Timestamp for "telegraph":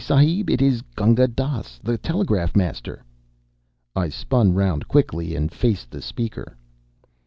1.95-2.55